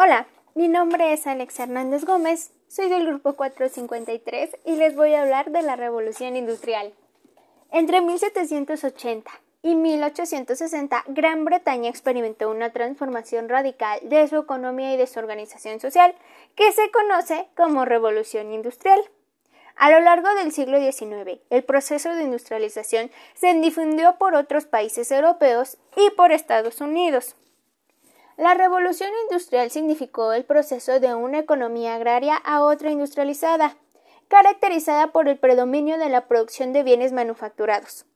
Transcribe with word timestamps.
Hola, 0.00 0.28
mi 0.54 0.68
nombre 0.68 1.12
es 1.12 1.26
Alex 1.26 1.58
Hernández 1.58 2.04
Gómez, 2.04 2.52
soy 2.68 2.88
del 2.88 3.04
grupo 3.04 3.32
453 3.32 4.56
y 4.64 4.76
les 4.76 4.94
voy 4.94 5.12
a 5.14 5.22
hablar 5.22 5.50
de 5.50 5.60
la 5.62 5.74
revolución 5.74 6.36
industrial. 6.36 6.94
Entre 7.72 8.00
1780 8.00 9.28
y 9.62 9.74
1860, 9.74 11.02
Gran 11.08 11.44
Bretaña 11.44 11.90
experimentó 11.90 12.48
una 12.48 12.70
transformación 12.70 13.48
radical 13.48 13.98
de 14.04 14.28
su 14.28 14.36
economía 14.36 14.94
y 14.94 14.96
de 14.96 15.08
su 15.08 15.18
organización 15.18 15.80
social, 15.80 16.14
que 16.54 16.70
se 16.70 16.92
conoce 16.92 17.48
como 17.56 17.84
revolución 17.84 18.52
industrial. 18.52 19.00
A 19.74 19.90
lo 19.90 19.98
largo 19.98 20.32
del 20.36 20.52
siglo 20.52 20.78
XIX, 20.78 21.40
el 21.50 21.64
proceso 21.64 22.14
de 22.14 22.22
industrialización 22.22 23.10
se 23.34 23.52
difundió 23.54 24.14
por 24.16 24.36
otros 24.36 24.66
países 24.66 25.10
europeos 25.10 25.76
y 25.96 26.08
por 26.10 26.30
Estados 26.30 26.80
Unidos. 26.80 27.34
La 28.38 28.54
revolución 28.54 29.10
industrial 29.24 29.68
significó 29.68 30.32
el 30.32 30.44
proceso 30.44 31.00
de 31.00 31.12
una 31.12 31.40
economía 31.40 31.96
agraria 31.96 32.36
a 32.36 32.62
otra 32.62 32.92
industrializada, 32.92 33.76
caracterizada 34.28 35.08
por 35.08 35.28
el 35.28 35.38
predominio 35.38 35.98
de 35.98 36.08
la 36.08 36.28
producción 36.28 36.72
de 36.72 36.84
bienes 36.84 37.10
manufacturados. 37.10 38.06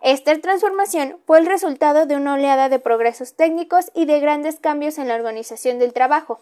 Esta 0.00 0.38
transformación 0.40 1.18
fue 1.26 1.40
el 1.40 1.46
resultado 1.46 2.06
de 2.06 2.14
una 2.14 2.34
oleada 2.34 2.68
de 2.68 2.78
progresos 2.78 3.34
técnicos 3.34 3.90
y 3.94 4.04
de 4.04 4.20
grandes 4.20 4.60
cambios 4.60 4.96
en 4.96 5.08
la 5.08 5.16
organización 5.16 5.80
del 5.80 5.92
trabajo, 5.92 6.40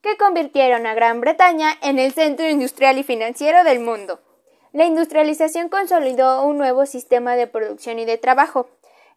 que 0.00 0.16
convirtieron 0.16 0.84
a 0.86 0.94
Gran 0.94 1.20
Bretaña 1.20 1.74
en 1.80 2.00
el 2.00 2.12
centro 2.12 2.48
industrial 2.48 2.98
y 2.98 3.04
financiero 3.04 3.62
del 3.62 3.78
mundo. 3.78 4.20
La 4.72 4.84
industrialización 4.84 5.68
consolidó 5.68 6.44
un 6.44 6.58
nuevo 6.58 6.86
sistema 6.86 7.36
de 7.36 7.46
producción 7.46 8.00
y 8.00 8.04
de 8.04 8.18
trabajo, 8.18 8.68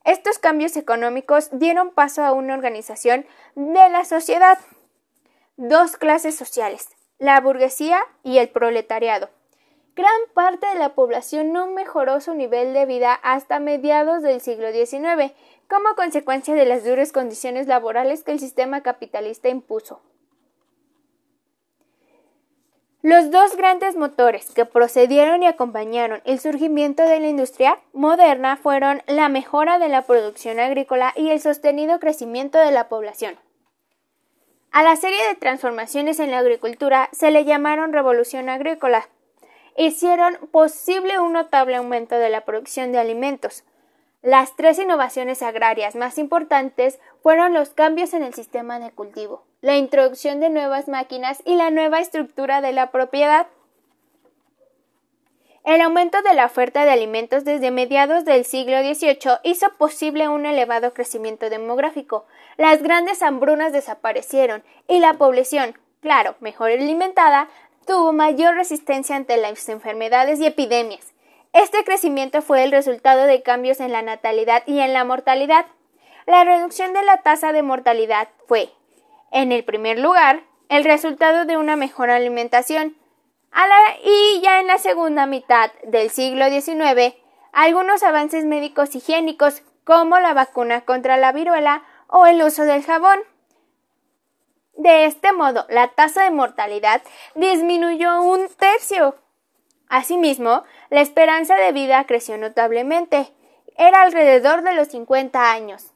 estos 0.05 0.37
cambios 0.37 0.77
económicos 0.77 1.49
dieron 1.51 1.91
paso 1.91 2.23
a 2.23 2.31
una 2.31 2.53
organización 2.53 3.25
de 3.55 3.89
la 3.89 4.05
sociedad. 4.05 4.59
Dos 5.57 5.97
clases 5.97 6.35
sociales, 6.35 6.89
la 7.17 7.41
burguesía 7.41 7.99
y 8.23 8.37
el 8.37 8.49
proletariado. 8.49 9.29
Gran 9.95 10.21
parte 10.33 10.67
de 10.67 10.75
la 10.75 10.93
población 10.93 11.53
no 11.53 11.67
mejoró 11.67 12.21
su 12.21 12.35
nivel 12.35 12.73
de 12.73 12.85
vida 12.85 13.13
hasta 13.13 13.59
mediados 13.59 14.21
del 14.21 14.41
siglo 14.41 14.71
XIX, 14.71 15.33
como 15.67 15.95
consecuencia 15.95 16.53
de 16.53 16.65
las 16.65 16.83
duras 16.85 17.11
condiciones 17.11 17.65
laborales 17.65 18.23
que 18.23 18.33
el 18.33 18.39
sistema 18.39 18.81
capitalista 18.81 19.49
impuso. 19.49 20.01
Los 23.05 23.29
dos 23.29 23.55
grandes 23.55 23.95
motores 23.95 24.49
que 24.49 24.65
procedieron 24.65 25.43
y 25.43 25.45
acompañaron 25.45 26.23
el 26.25 26.39
surgimiento 26.39 27.03
de 27.03 27.19
la 27.19 27.27
industria 27.27 27.77
moderna 27.93 28.57
fueron 28.57 29.03
la 29.05 29.29
mejora 29.29 29.77
de 29.77 29.89
la 29.89 30.01
producción 30.01 30.59
agrícola 30.59 31.13
y 31.15 31.29
el 31.29 31.39
sostenido 31.39 31.99
crecimiento 31.99 32.57
de 32.57 32.71
la 32.71 32.89
población. 32.89 33.35
A 34.71 34.81
la 34.81 34.95
serie 34.95 35.23
de 35.27 35.35
transformaciones 35.35 36.19
en 36.19 36.31
la 36.31 36.39
agricultura 36.39 37.09
se 37.11 37.29
le 37.29 37.45
llamaron 37.45 37.93
revolución 37.93 38.49
agrícola. 38.49 39.07
Hicieron 39.77 40.39
posible 40.51 41.19
un 41.19 41.33
notable 41.33 41.75
aumento 41.75 42.15
de 42.15 42.29
la 42.31 42.43
producción 42.43 42.91
de 42.91 42.97
alimentos, 42.97 43.63
las 44.25 44.55
tres 44.55 44.79
innovaciones 44.79 45.43
agrarias 45.43 45.95
más 45.95 46.17
importantes 46.17 46.99
fueron 47.21 47.53
los 47.53 47.69
cambios 47.69 48.11
en 48.15 48.23
el 48.23 48.33
sistema 48.33 48.79
de 48.79 48.89
cultivo, 48.89 49.43
la 49.61 49.77
introducción 49.77 50.39
de 50.39 50.49
nuevas 50.49 50.87
máquinas 50.87 51.43
y 51.45 51.53
la 51.53 51.69
nueva 51.69 51.99
estructura 51.99 52.59
de 52.59 52.71
la 52.71 52.89
propiedad. 52.89 53.45
El 55.63 55.79
aumento 55.79 56.23
de 56.23 56.33
la 56.33 56.47
oferta 56.47 56.85
de 56.85 56.91
alimentos 56.91 57.45
desde 57.45 57.69
mediados 57.69 58.25
del 58.25 58.45
siglo 58.45 58.79
XVIII 58.79 59.37
hizo 59.43 59.69
posible 59.77 60.27
un 60.27 60.47
elevado 60.47 60.95
crecimiento 60.95 61.51
demográfico. 61.51 62.25
Las 62.57 62.81
grandes 62.81 63.21
hambrunas 63.21 63.73
desaparecieron 63.73 64.63
y 64.87 65.01
la 65.01 65.13
población, 65.13 65.77
claro, 66.01 66.33
mejor 66.39 66.71
alimentada, 66.71 67.47
tuvo 67.85 68.11
mayor 68.11 68.55
resistencia 68.55 69.15
ante 69.15 69.37
las 69.37 69.69
enfermedades 69.69 70.39
y 70.39 70.47
epidemias. 70.47 71.14
Este 71.55 71.85
crecimiento 71.85 72.41
fue 72.41 72.65
el 72.65 72.71
resultado 72.71 73.23
de 73.23 73.41
cambios 73.41 73.79
en 73.79 73.93
la 73.93 74.01
natalidad 74.01 74.63
y 74.65 74.81
en 74.81 74.91
la 74.91 75.05
mortalidad. 75.05 75.65
La 76.25 76.43
reducción 76.43 76.91
de 76.91 77.01
la 77.01 77.21
tasa 77.21 77.53
de 77.53 77.63
mortalidad 77.63 78.27
fue, 78.45 78.73
en 79.31 79.53
el 79.53 79.63
primer 79.63 79.97
lugar, 79.97 80.43
el 80.67 80.83
resultado 80.83 81.45
de 81.45 81.55
una 81.55 81.77
mejor 81.77 82.09
alimentación. 82.09 82.97
y 84.03 84.41
ya 84.41 84.59
en 84.59 84.67
la 84.67 84.77
segunda 84.79 85.27
mitad 85.27 85.71
del 85.85 86.09
siglo 86.09 86.49
XIX, 86.49 87.15
algunos 87.53 88.03
avances 88.03 88.43
médicos 88.43 88.93
higiénicos, 88.93 89.63
como 89.85 90.19
la 90.19 90.33
vacuna 90.33 90.81
contra 90.81 91.15
la 91.15 91.31
viruela 91.31 91.85
o 92.07 92.25
el 92.25 92.43
uso 92.43 92.65
del 92.65 92.83
jabón. 92.83 93.19
De 94.73 95.05
este 95.05 95.31
modo, 95.31 95.65
la 95.69 95.87
tasa 95.87 96.25
de 96.25 96.31
mortalidad 96.31 97.01
disminuyó 97.33 98.23
un 98.23 98.49
tercio. 98.57 99.15
Asimismo, 99.87 100.63
la 100.89 101.01
esperanza 101.01 101.55
de 101.55 101.71
vida 101.71 102.03
creció 102.05 102.37
notablemente. 102.37 103.31
Era 103.77 104.01
alrededor 104.01 104.63
de 104.63 104.73
los 104.73 104.87
50 104.89 105.51
años. 105.51 105.91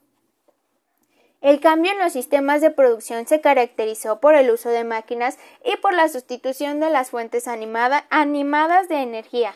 El 1.42 1.62
cambio 1.62 1.94
en 1.94 2.00
los 2.00 2.12
sistemas 2.12 2.60
de 2.60 2.70
producción 2.70 3.26
se 3.26 3.40
caracterizó 3.40 4.20
por 4.20 4.36
el 4.36 4.52
uso 4.52 4.70
de 4.70 4.84
máquinas 4.84 5.38
y 5.64 5.78
por 5.78 5.94
la 5.94 6.10
sustitución 6.10 6.82
de 6.82 6.90
las 6.90 7.12
fuentes 7.12 7.48
animadas 7.48 8.90
de 8.90 8.98
energía 8.98 9.56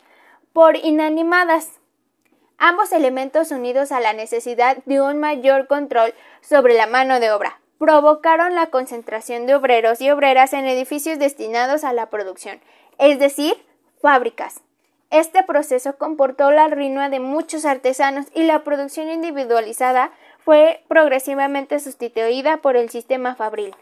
por 0.54 0.78
inanimadas. 0.78 1.80
Ambos 2.58 2.94
elementos 2.94 3.52
unidos 3.52 3.92
a 3.92 4.00
la 4.00 4.14
necesidad 4.14 4.78
de 4.86 5.02
un 5.02 5.18
mayor 5.20 5.68
control 5.68 6.14
sobre 6.42 6.76
la 6.76 6.88
mano 6.88 7.20
de 7.20 7.32
obra 7.32 7.60
provocaron 7.80 8.56
la 8.56 8.68
concentración 8.68 9.46
de 9.46 9.56
obreros 9.56 10.00
y 10.00 10.10
obreras 10.10 10.54
en 10.54 10.66
edificios 10.66 11.20
destinados 11.20 11.84
a 11.84 11.92
la 11.92 12.10
producción, 12.10 12.62
es 12.98 13.20
decir, 13.20 13.56
fábricas. 14.04 14.62
Este 15.12 15.44
proceso 15.44 15.98
comportó 15.98 16.52
la 16.52 16.68
ruina 16.68 17.10
de 17.10 17.22
muchos 17.22 17.64
artesanos 17.64 18.26
y 18.36 18.44
la 18.44 18.66
producción 18.66 19.10
individualizada 19.10 20.12
fue 20.40 20.84
progresivamente 20.90 21.80
sustituida 21.80 22.58
por 22.58 22.76
el 22.76 22.90
sistema 22.90 23.36
fabril. 23.36 23.74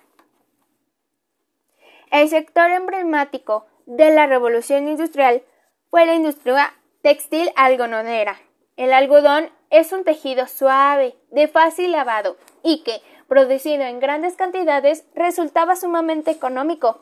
El 2.12 2.30
sector 2.30 2.70
emblemático 2.70 3.66
de 3.88 4.12
la 4.12 4.28
revolución 4.28 4.88
industrial 4.88 5.42
fue 5.90 6.06
la 6.06 6.14
industria 6.14 6.72
textil 7.02 7.50
algodonera. 7.56 8.38
El 8.78 8.94
algodón 8.94 9.50
es 9.72 9.92
un 9.92 10.04
tejido 10.04 10.46
suave, 10.48 11.16
de 11.32 11.48
fácil 11.48 11.92
lavado 11.94 12.38
y 12.62 12.84
que, 12.84 13.02
producido 13.28 13.84
en 13.86 14.00
grandes 14.00 14.36
cantidades, 14.36 15.04
resultaba 15.16 15.76
sumamente 15.76 16.30
económico. 16.30 17.02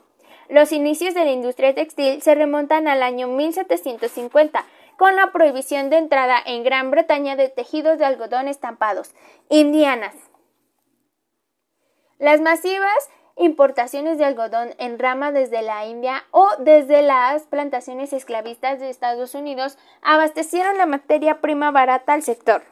Los 0.50 0.72
inicios 0.72 1.14
de 1.14 1.26
la 1.26 1.32
industria 1.32 1.76
textil 1.76 2.24
se 2.24 2.34
remontan 2.34 2.88
al 2.88 3.04
año 3.04 3.28
1750, 3.28 4.66
con 4.98 5.16
la 5.16 5.32
prohibición 5.32 5.92
de 5.92 5.98
entrada 5.98 6.40
en 6.44 6.64
Gran 6.64 6.90
Bretaña 6.90 7.36
de 7.36 7.50
tejidos 7.50 8.00
de 8.00 8.06
algodón 8.06 8.48
estampados, 8.48 9.14
indianas. 9.48 10.16
Las 12.18 12.42
masivas 12.42 13.10
importaciones 13.38 14.18
de 14.18 14.26
algodón 14.26 14.74
en 14.80 14.98
rama 14.98 15.32
desde 15.32 15.62
la 15.62 15.86
India 15.86 16.26
o 16.32 16.50
desde 16.58 17.04
las 17.04 17.44
plantaciones 17.44 18.12
esclavistas 18.12 18.80
de 18.80 18.90
Estados 18.90 19.36
Unidos 19.36 19.78
abastecieron 20.02 20.78
la 20.80 20.88
materia 20.88 21.42
prima 21.42 21.70
barata 21.70 22.14
al 22.14 22.24
sector. 22.24 22.64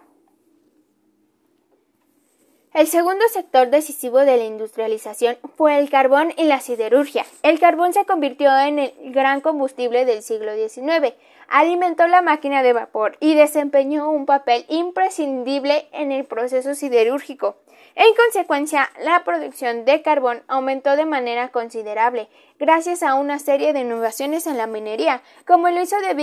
El 2.77 2.85
segundo 2.85 3.27
sector 3.29 3.71
decisivo 3.71 4.19
de 4.19 4.37
la 4.37 4.43
industrialización 4.43 5.35
fue 5.55 5.79
el 5.79 5.89
carbón 5.89 6.31
y 6.37 6.43
la 6.43 6.59
siderurgia. 6.59 7.25
El 7.41 7.59
carbón 7.59 7.91
se 7.91 8.05
convirtió 8.05 8.55
en 8.55 8.77
el 8.77 8.93
gran 9.05 9.41
combustible 9.41 10.05
del 10.05 10.21
siglo 10.21 10.53
XIX, 10.53 11.15
alimentó 11.47 12.05
la 12.05 12.21
máquina 12.21 12.61
de 12.61 12.73
vapor 12.73 13.17
y 13.19 13.33
desempeñó 13.33 14.11
un 14.11 14.27
papel 14.27 14.63
imprescindible 14.69 15.87
en 15.91 16.11
el 16.11 16.25
proceso 16.25 16.75
siderúrgico. 16.75 17.55
En 17.95 18.13
consecuencia, 18.13 18.91
la 19.01 19.23
producción 19.23 19.83
de 19.83 20.03
carbón 20.03 20.43
aumentó 20.47 20.95
de 20.95 21.05
manera 21.05 21.49
considerable 21.49 22.29
gracias 22.59 23.01
a 23.01 23.15
una 23.15 23.39
serie 23.39 23.73
de 23.73 23.79
innovaciones 23.79 24.45
en 24.45 24.55
la 24.55 24.67
minería, 24.67 25.23
como 25.47 25.67
el 25.67 25.81
uso 25.81 25.95
de, 25.99 26.13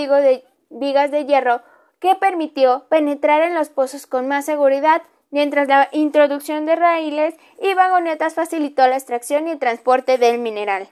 vigas 0.70 1.10
de 1.10 1.26
hierro 1.26 1.62
que 1.98 2.14
permitió 2.14 2.86
penetrar 2.88 3.42
en 3.42 3.54
los 3.54 3.70
pozos 3.70 4.06
con 4.06 4.28
más 4.28 4.44
seguridad 4.44 5.02
mientras 5.34 5.66
la 5.66 5.88
introducción 5.90 6.64
de 6.64 6.76
raíles 6.76 7.34
y 7.60 7.74
vagonetas 7.74 8.34
facilitó 8.34 8.86
la 8.86 8.94
extracción 8.94 9.48
y 9.48 9.50
el 9.50 9.58
transporte 9.58 10.16
del 10.16 10.38
mineral. 10.38 10.88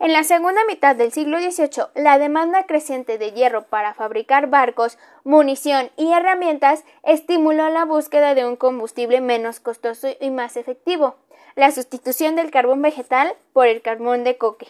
En 0.00 0.12
la 0.12 0.24
segunda 0.24 0.60
mitad 0.66 0.96
del 0.96 1.12
siglo 1.12 1.38
XVIII, 1.38 1.84
la 1.94 2.18
demanda 2.18 2.66
creciente 2.66 3.16
de 3.16 3.30
hierro 3.30 3.62
para 3.62 3.94
fabricar 3.94 4.48
barcos, 4.48 4.98
munición 5.22 5.92
y 5.96 6.12
herramientas 6.12 6.82
estimuló 7.04 7.70
la 7.70 7.84
búsqueda 7.84 8.34
de 8.34 8.44
un 8.44 8.56
combustible 8.56 9.20
menos 9.20 9.60
costoso 9.60 10.08
y 10.20 10.30
más 10.32 10.56
efectivo, 10.56 11.14
la 11.54 11.70
sustitución 11.70 12.34
del 12.34 12.50
carbón 12.50 12.82
vegetal 12.82 13.36
por 13.52 13.68
el 13.68 13.82
carbón 13.82 14.24
de 14.24 14.36
coque. 14.36 14.66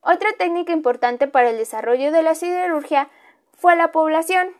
Otra 0.00 0.30
técnica 0.38 0.72
importante 0.72 1.28
para 1.28 1.50
el 1.50 1.58
desarrollo 1.58 2.10
de 2.12 2.22
la 2.22 2.34
siderurgia 2.34 3.10
fue 3.58 3.76
la 3.76 3.92
población 3.92 4.54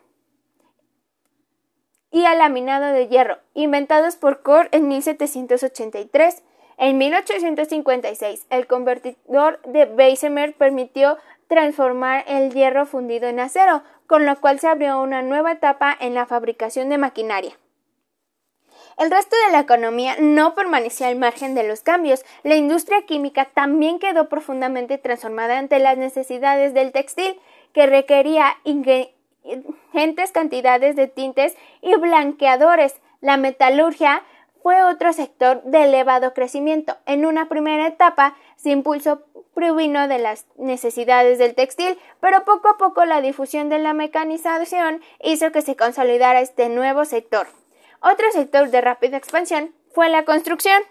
y 2.17 2.25
alaminado 2.25 2.95
de 2.95 3.09
hierro, 3.09 3.37
inventados 3.53 4.17
por 4.17 4.41
Core 4.41 4.71
en 4.73 4.89
1783. 4.89 6.43
En 6.79 6.97
1856, 6.97 8.47
el 8.49 8.67
convertidor 8.67 9.61
de 9.67 9.85
Bessemer 9.85 10.55
permitió 10.55 11.19
transformar 11.47 12.25
el 12.27 12.55
hierro 12.55 12.87
fundido 12.87 13.29
en 13.29 13.39
acero, 13.39 13.83
con 14.07 14.25
lo 14.25 14.41
cual 14.41 14.59
se 14.59 14.67
abrió 14.67 14.99
una 15.03 15.21
nueva 15.21 15.53
etapa 15.53 15.95
en 16.01 16.15
la 16.15 16.25
fabricación 16.25 16.89
de 16.89 16.97
maquinaria. 16.97 17.59
El 18.97 19.11
resto 19.11 19.37
de 19.45 19.53
la 19.53 19.61
economía 19.61 20.17
no 20.19 20.55
permaneció 20.55 21.07
al 21.07 21.17
margen 21.17 21.55
de 21.55 21.69
los 21.69 21.83
cambios. 21.83 22.25
La 22.45 22.57
industria 22.57 23.03
química 23.05 23.45
también 23.45 23.99
quedó 23.99 24.31
profundamente 24.31 24.97
transformada 24.97 25.59
ante 25.59 25.79
las 25.81 25.99
necesidades 25.99 26.73
del 26.73 26.93
textil, 26.93 27.39
que 27.75 27.85
requería 27.85 28.57
ingentes 29.47 30.33
cantidades 30.33 30.97
de 30.97 31.07
tintes 31.07 31.57
y 31.81 31.95
blanqueadores. 31.97 33.01
La 33.21 33.37
metalurgia 33.37 34.23
fue 34.63 34.83
otro 34.83 35.13
sector 35.13 35.63
de 35.63 35.85
elevado 35.85 36.35
crecimiento. 36.35 36.97
En 37.07 37.25
una 37.25 37.49
primera 37.49 37.87
etapa 37.87 38.37
se 38.57 38.71
impulsó 38.71 39.23
provino 39.55 40.09
de 40.09 40.19
las 40.19 40.45
necesidades 40.57 41.39
del 41.39 41.55
textil, 41.55 41.97
pero 42.21 42.45
poco 42.45 42.69
a 42.69 42.77
poco 42.77 43.05
la 43.05 43.21
difusión 43.21 43.69
de 43.69 43.79
la 43.79 43.95
mecanización 43.95 45.01
hizo 45.23 45.53
que 45.53 45.63
se 45.63 45.77
consolidara 45.77 46.41
este 46.41 46.69
nuevo 46.69 47.05
sector. 47.05 47.47
Otro 48.03 48.31
sector 48.33 48.71
de 48.71 48.81
rápida 48.81 49.17
expansión 49.17 49.73
fue 49.95 50.11
la 50.11 50.25
construcción. 50.25 50.83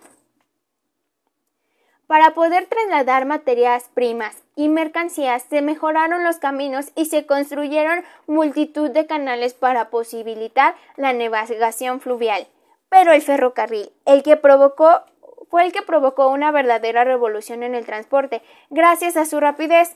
Para 2.08 2.36
poder 2.36 2.68
trasladar 2.68 3.26
materias 3.26 3.90
primas 3.96 4.44
y 4.56 4.70
mercancías 4.70 5.44
se 5.50 5.62
mejoraron 5.64 6.24
los 6.24 6.38
caminos 6.38 6.92
y 6.96 7.06
se 7.06 7.26
construyeron 7.26 8.04
multitud 8.28 8.92
de 8.92 9.08
canales 9.08 9.56
para 9.56 9.90
posibilitar 9.90 10.76
la 10.98 11.14
navegación 11.14 12.00
fluvial. 12.00 12.48
Pero 12.90 13.12
el 13.12 13.24
ferrocarril, 13.24 13.92
el 14.06 14.22
que 14.22 14.38
provocó 14.38 15.02
fue 15.50 15.66
el 15.66 15.72
que 15.72 15.82
provocó 15.82 16.30
una 16.30 16.52
verdadera 16.52 17.04
revolución 17.04 17.64
en 17.64 17.76
el 17.76 17.86
transporte, 17.86 18.42
gracias 18.70 19.18
a 19.18 19.26
su 19.26 19.40
rapidez, 19.40 19.96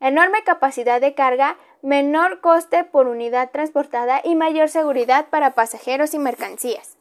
enorme 0.00 0.42
capacidad 0.44 1.00
de 1.00 1.14
carga, 1.14 1.56
menor 1.82 2.40
coste 2.40 2.84
por 2.84 3.06
unidad 3.06 3.50
transportada 3.50 4.20
y 4.24 4.34
mayor 4.34 4.68
seguridad 4.68 5.26
para 5.30 5.54
pasajeros 5.54 6.14
y 6.14 6.18
mercancías. 6.18 6.99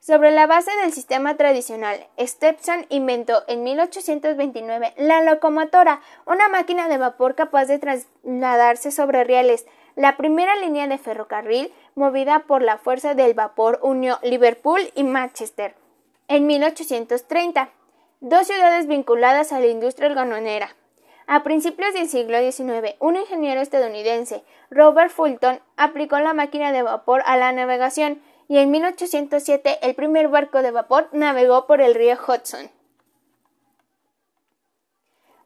Sobre 0.00 0.30
la 0.30 0.46
base 0.46 0.70
del 0.82 0.92
sistema 0.92 1.36
tradicional, 1.36 2.06
Stephenson 2.18 2.86
inventó 2.88 3.42
en 3.48 3.64
1829 3.64 4.94
la 4.96 5.22
locomotora, 5.22 6.00
una 6.24 6.48
máquina 6.48 6.88
de 6.88 6.98
vapor 6.98 7.34
capaz 7.34 7.66
de 7.66 7.80
trasladarse 7.80 8.92
sobre 8.92 9.24
rieles. 9.24 9.66
La 9.96 10.16
primera 10.16 10.54
línea 10.56 10.86
de 10.86 10.98
ferrocarril 10.98 11.72
movida 11.96 12.44
por 12.46 12.62
la 12.62 12.78
fuerza 12.78 13.14
del 13.14 13.34
vapor 13.34 13.80
unió 13.82 14.18
Liverpool 14.22 14.80
y 14.94 15.02
Manchester. 15.02 15.74
En 16.28 16.46
1830, 16.46 17.70
dos 18.20 18.46
ciudades 18.46 18.86
vinculadas 18.86 19.52
a 19.52 19.58
la 19.58 19.66
industria 19.66 20.08
algodonera. 20.08 20.76
A 21.26 21.42
principios 21.42 21.92
del 21.92 22.08
siglo 22.08 22.38
XIX, 22.38 22.94
un 23.00 23.16
ingeniero 23.16 23.60
estadounidense, 23.60 24.44
Robert 24.70 25.10
Fulton, 25.10 25.60
aplicó 25.76 26.18
la 26.20 26.34
máquina 26.34 26.72
de 26.72 26.82
vapor 26.82 27.22
a 27.26 27.36
la 27.36 27.52
navegación 27.52 28.22
y 28.48 28.58
en 28.58 28.70
1807 28.70 29.78
el 29.82 29.94
primer 29.94 30.28
barco 30.28 30.62
de 30.62 30.70
vapor 30.70 31.08
navegó 31.12 31.66
por 31.66 31.80
el 31.80 31.94
río 31.94 32.16
Hudson. 32.16 32.70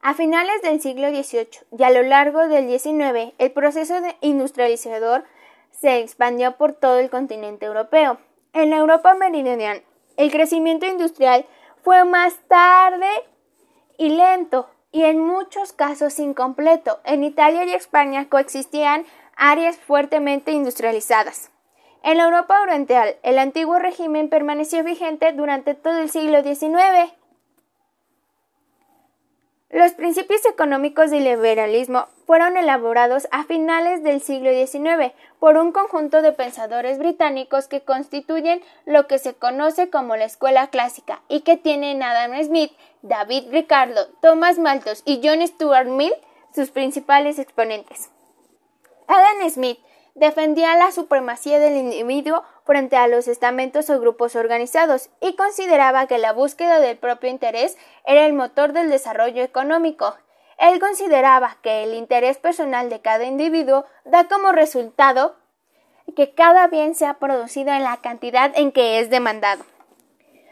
A 0.00 0.14
finales 0.14 0.62
del 0.62 0.80
siglo 0.80 1.10
XVIII 1.10 1.48
y 1.78 1.82
a 1.84 1.90
lo 1.90 2.02
largo 2.02 2.48
del 2.48 2.66
XIX, 2.68 3.34
el 3.38 3.52
proceso 3.52 4.00
de 4.00 4.16
industrializador 4.20 5.24
se 5.70 6.00
expandió 6.00 6.56
por 6.56 6.72
todo 6.72 6.98
el 6.98 7.10
continente 7.10 7.66
europeo. 7.66 8.18
En 8.52 8.70
la 8.70 8.78
Europa 8.78 9.14
meridional, 9.14 9.82
el 10.16 10.32
crecimiento 10.32 10.86
industrial 10.86 11.46
fue 11.82 12.04
más 12.04 12.34
tarde 12.48 13.06
y 13.96 14.08
lento, 14.10 14.68
y 14.90 15.04
en 15.04 15.20
muchos 15.20 15.72
casos 15.72 16.18
incompleto. 16.18 17.00
En 17.04 17.22
Italia 17.22 17.64
y 17.64 17.72
España 17.72 18.28
coexistían 18.28 19.06
áreas 19.36 19.76
fuertemente 19.76 20.50
industrializadas. 20.50 21.51
En 22.02 22.16
la 22.16 22.24
Europa 22.24 22.60
oriental, 22.60 23.16
el 23.22 23.38
antiguo 23.38 23.78
régimen 23.78 24.28
permaneció 24.28 24.82
vigente 24.82 25.32
durante 25.32 25.74
todo 25.74 25.98
el 25.98 26.10
siglo 26.10 26.42
XIX. 26.42 27.12
Los 29.70 29.92
principios 29.92 30.44
económicos 30.44 31.10
del 31.10 31.24
liberalismo 31.24 32.08
fueron 32.26 32.56
elaborados 32.58 33.26
a 33.30 33.44
finales 33.44 34.02
del 34.02 34.20
siglo 34.20 34.50
XIX 34.50 35.12
por 35.38 35.56
un 35.56 35.72
conjunto 35.72 36.22
de 36.22 36.32
pensadores 36.32 36.98
británicos 36.98 37.68
que 37.68 37.80
constituyen 37.80 38.60
lo 38.84 39.06
que 39.06 39.18
se 39.18 39.34
conoce 39.34 39.88
como 39.88 40.16
la 40.16 40.24
escuela 40.24 40.66
clásica 40.66 41.22
y 41.28 41.40
que 41.40 41.56
tienen 41.56 42.02
Adam 42.02 42.32
Smith, 42.44 42.72
David 43.00 43.44
Ricardo, 43.50 44.08
Thomas 44.20 44.58
Malthus 44.58 45.02
y 45.06 45.20
John 45.24 45.46
Stuart 45.46 45.86
Mill 45.86 46.12
sus 46.54 46.70
principales 46.70 47.38
exponentes. 47.38 48.10
Adam 49.06 49.48
Smith 49.48 49.78
defendía 50.14 50.76
la 50.76 50.92
supremacía 50.92 51.58
del 51.58 51.76
individuo 51.76 52.44
frente 52.64 52.96
a 52.96 53.08
los 53.08 53.28
estamentos 53.28 53.88
o 53.90 54.00
grupos 54.00 54.36
organizados 54.36 55.10
y 55.20 55.34
consideraba 55.34 56.06
que 56.06 56.18
la 56.18 56.32
búsqueda 56.32 56.80
del 56.80 56.98
propio 56.98 57.30
interés 57.30 57.76
era 58.06 58.26
el 58.26 58.32
motor 58.32 58.72
del 58.72 58.90
desarrollo 58.90 59.42
económico. 59.42 60.14
Él 60.58 60.78
consideraba 60.78 61.56
que 61.62 61.82
el 61.82 61.94
interés 61.94 62.38
personal 62.38 62.90
de 62.90 63.00
cada 63.00 63.24
individuo 63.24 63.84
da 64.04 64.28
como 64.28 64.52
resultado 64.52 65.36
que 66.14 66.34
cada 66.34 66.66
bien 66.66 66.94
sea 66.94 67.14
producido 67.14 67.72
en 67.72 67.84
la 67.84 67.96
cantidad 67.98 68.52
en 68.54 68.72
que 68.72 69.00
es 69.00 69.08
demandado. 69.10 69.64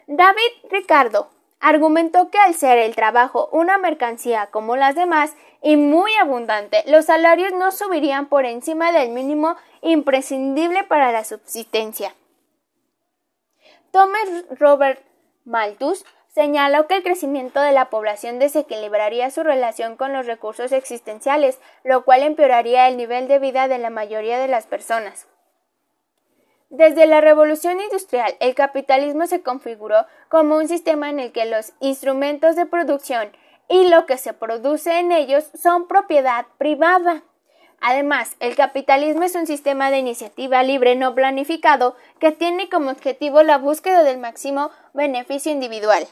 David 0.07 0.51
Ricardo 0.71 1.29
argumentó 1.61 2.31
que 2.31 2.39
al 2.39 2.55
ser 2.55 2.79
el 2.79 2.97
trabajo 2.97 3.49
una 3.53 3.79
mercancía 3.79 4.47
como 4.47 4.77
las 4.77 4.95
demás 4.95 5.35
y 5.63 5.77
muy 5.77 6.13
abundante, 6.15 6.83
los 6.87 7.07
salarios 7.07 7.53
no 7.53 7.71
subirían 7.71 8.27
por 8.27 8.47
encima 8.47 8.93
del 8.93 9.11
mínimo 9.11 9.57
imprescindible 9.83 10.85
para 10.85 11.13
la 11.13 11.25
subsistencia. 11.25 12.15
Thomas 13.91 14.29
Robert 14.59 15.01
Malthus 15.45 16.05
señaló 16.29 16.87
que 16.87 16.97
el 16.97 17.03
crecimiento 17.03 17.61
de 17.61 17.73
la 17.73 17.91
población 17.91 18.39
desequilibraría 18.39 19.31
su 19.31 19.43
relación 19.43 19.97
con 19.97 20.13
los 20.13 20.27
recursos 20.27 20.73
existenciales, 20.73 21.59
lo 21.83 22.05
cual 22.05 22.23
empeoraría 22.23 22.89
el 22.89 22.97
nivel 22.97 23.27
de 23.27 23.39
vida 23.39 23.69
de 23.69 23.79
la 23.79 23.91
mayoría 23.91 24.39
de 24.39 24.49
las 24.49 24.67
personas. 24.67 25.27
Desde 26.69 27.07
la 27.07 27.21
revolución 27.21 27.81
industrial, 27.81 28.37
el 28.39 28.55
capitalismo 28.55 29.27
se 29.27 29.43
configuró 29.43 30.07
como 30.29 30.57
un 30.57 30.69
sistema 30.69 31.11
en 31.11 31.19
el 31.19 31.33
que 31.33 31.45
los 31.45 31.73
instrumentos 31.81 32.55
de 32.55 32.65
producción 32.65 33.33
y 33.71 33.89
lo 33.89 34.05
que 34.05 34.19
se 34.19 34.35
produce 34.35 34.99
en 34.99 35.13
ellos 35.13 35.45
son 35.55 35.87
propiedad 35.87 36.45
privada. 36.59 37.23
Además, 37.81 38.37
el 38.41 38.57
capitalismo 38.57 39.23
es 39.23 39.37
un 39.37 39.47
sistema 39.47 39.91
de 39.91 39.99
iniciativa 39.99 40.63
libre 40.63 40.97
no 40.97 41.15
planificado 41.15 41.97
que 42.19 42.33
tiene 42.33 42.69
como 42.69 42.91
objetivo 42.91 43.43
la 43.43 43.57
búsqueda 43.57 44.03
del 44.03 44.19
máximo 44.19 44.71
beneficio 44.93 45.53
individual. 45.53 46.07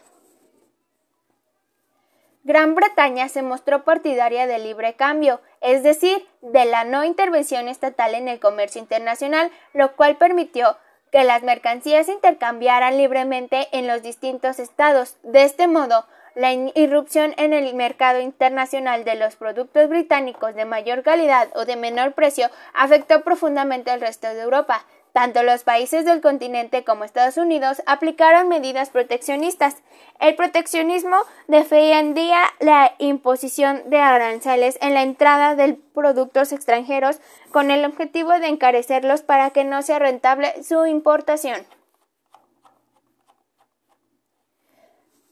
Gran 2.45 2.75
Bretaña 2.77 3.29
se 3.29 3.43
mostró 3.43 3.85
partidaria 3.85 4.47
del 4.47 4.63
libre 4.63 4.95
cambio, 4.95 5.41
es 5.61 5.83
decir, 5.83 6.27
de 6.41 6.65
la 6.65 6.85
no 6.85 7.05
intervención 7.05 7.69
estatal 7.69 8.15
en 8.15 8.29
el 8.29 8.39
comercio 8.39 8.81
internacional, 8.81 9.51
lo 9.75 9.97
cual 9.97 10.17
permitió 10.17 10.79
que 11.11 11.25
las 11.25 11.43
mercancías 11.43 12.07
se 12.07 12.13
intercambiaran 12.13 12.97
libremente 12.97 13.69
en 13.73 13.87
los 13.87 14.03
distintos 14.03 14.61
estados. 14.61 15.17
De 15.23 15.43
este 15.43 15.67
modo, 15.67 16.07
la 16.35 16.53
irrupción 16.53 17.35
en 17.37 17.53
el 17.53 17.75
mercado 17.75 18.21
internacional 18.21 19.05
de 19.05 19.17
los 19.17 19.37
productos 19.37 19.89
británicos 19.89 20.55
de 20.55 20.65
mayor 20.65 21.03
calidad 21.03 21.49
o 21.55 21.65
de 21.65 21.77
menor 21.77 22.13
precio 22.13 22.49
afectó 22.75 23.23
profundamente 23.23 23.91
al 23.91 24.01
resto 24.01 24.29
de 24.29 24.41
Europa. 24.41 24.85
Tanto 25.13 25.43
los 25.43 25.65
países 25.65 26.05
del 26.05 26.21
continente 26.21 26.85
como 26.85 27.03
Estados 27.03 27.39
Unidos 27.39 27.83
aplicaron 27.87 28.49
medidas 28.49 28.91
proteccionistas. 28.91 29.79
El 30.21 30.37
proteccionismo 30.37 31.17
defendía 31.49 32.41
la 32.61 32.95
imposición 32.99 33.83
de 33.87 33.99
aranceles 33.99 34.79
en 34.81 34.95
la 34.95 35.03
entrada 35.03 35.57
de 35.57 35.79
productos 35.95 36.53
extranjeros 36.53 37.21
con 37.51 37.71
el 37.71 37.85
objetivo 37.85 38.33
de 38.39 38.49
encarecerlos 38.49 39.23
para 39.23 39.51
que 39.51 39.65
no 39.65 39.83
sea 39.83 39.99
rentable 39.99 40.63
su 40.63 40.87
importación. 40.87 41.67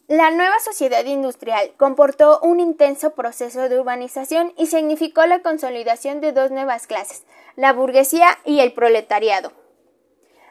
La 0.09 0.31
nueva 0.31 0.61
sociedad 0.61 1.05
industrial 1.05 1.73
comportó 1.77 2.39
un 2.41 2.61
intenso 2.61 3.17
proceso 3.17 3.69
de 3.69 3.81
urbanización 3.81 4.53
y 4.57 4.67
significó 4.67 5.27
la 5.27 5.43
consolidación 5.43 6.21
de 6.21 6.31
dos 6.31 6.53
nuevas 6.53 6.87
clases, 6.87 7.25
la 7.57 7.73
burguesía 7.73 8.39
y 8.45 8.61
el 8.61 8.73
proletariado. 8.73 9.51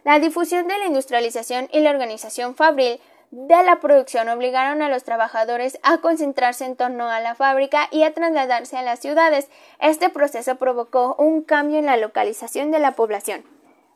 La 0.03 0.19
difusión 0.19 0.67
de 0.67 0.77
la 0.77 0.87
industrialización 0.87 1.69
y 1.71 1.79
la 1.79 1.91
organización 1.91 2.55
fabril 2.55 2.99
de 3.31 3.63
la 3.63 3.79
producción 3.79 4.27
obligaron 4.27 4.81
a 4.81 4.89
los 4.89 5.05
trabajadores 5.05 5.79
a 5.83 5.99
concentrarse 5.99 6.65
en 6.65 6.75
torno 6.75 7.09
a 7.09 7.21
la 7.21 7.33
fábrica 7.33 7.87
y 7.91 8.03
a 8.03 8.13
trasladarse 8.13 8.75
a 8.75 8.81
las 8.81 8.99
ciudades. 8.99 9.47
Este 9.79 10.09
proceso 10.09 10.57
provocó 10.57 11.15
un 11.17 11.41
cambio 11.41 11.79
en 11.79 11.85
la 11.85 11.95
localización 11.95 12.71
de 12.71 12.79
la 12.79 12.91
población. 12.91 13.45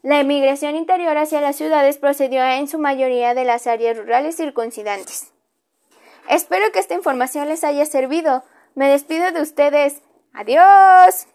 La 0.04 0.22
emigración 0.22 0.78
interior 0.78 1.18
hacia 1.18 1.42
las 1.42 1.58
ciudades 1.58 1.98
procedió 1.98 2.46
en 2.46 2.70
su 2.70 2.80
mayoría 2.80 3.34
de 3.34 3.44
las 3.44 3.68
áreas 3.68 3.98
rurales 3.98 4.38
circuncidantes. 4.38 5.34
Espero 6.30 6.72
que 6.72 6.78
esta 6.78 6.94
información 6.94 7.50
les 7.50 7.64
haya 7.64 7.86
servido. 7.88 8.44
Me 8.76 8.88
despido 8.88 9.32
de 9.32 9.42
ustedes. 9.42 10.04
Adiós. 10.32 11.28